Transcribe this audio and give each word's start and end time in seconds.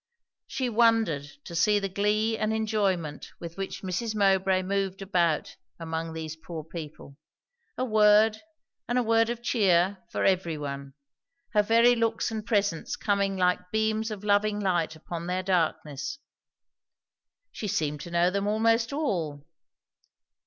She 0.47 0.67
wondered 0.67 1.25
to 1.45 1.53
see 1.53 1.77
the 1.77 1.87
glee 1.87 2.35
and 2.35 2.51
enjoyment 2.51 3.29
with 3.39 3.55
which 3.55 3.83
Mrs. 3.83 4.15
Mowbray 4.15 4.63
moved 4.63 5.03
about 5.03 5.55
among 5.79 6.13
these 6.13 6.35
poor 6.35 6.63
people; 6.63 7.17
a 7.77 7.85
word, 7.85 8.41
and 8.87 8.97
a 8.97 9.03
word 9.03 9.29
of 9.29 9.43
cheer, 9.43 9.99
for 10.09 10.25
every 10.25 10.57
one; 10.57 10.95
her 11.53 11.61
very 11.61 11.95
looks 11.95 12.31
and 12.31 12.43
presence 12.43 12.95
coming 12.95 13.37
like 13.37 13.69
beams 13.69 14.09
of 14.09 14.23
loving 14.23 14.59
light 14.59 14.95
upon 14.95 15.27
their 15.27 15.43
darkness. 15.43 16.17
She 17.51 17.67
seemed 17.67 18.01
to 18.01 18.09
know 18.09 18.31
them 18.31 18.47
almost 18.47 18.91
all. 18.91 19.45